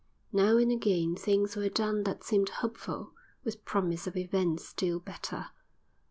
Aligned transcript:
Now 0.33 0.57
and 0.57 0.71
again 0.71 1.15
things 1.15 1.55
were 1.55 1.69
done 1.69 2.05
that 2.05 2.23
seemed 2.23 2.49
hopeful, 2.49 3.13
with 3.43 3.63
promise 3.65 4.07
of 4.07 4.17
events 4.17 4.65
still 4.67 4.99
better. 4.99 5.49